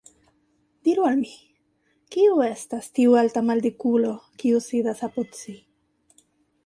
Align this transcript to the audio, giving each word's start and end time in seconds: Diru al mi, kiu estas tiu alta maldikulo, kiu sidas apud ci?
Diru 0.87 1.03
al 1.09 1.17
mi, 1.19 1.33
kiu 2.15 2.39
estas 2.45 2.89
tiu 2.99 3.13
alta 3.21 3.45
maldikulo, 3.51 4.15
kiu 4.45 4.63
sidas 4.71 5.05
apud 5.09 5.31
ci? 5.43 5.59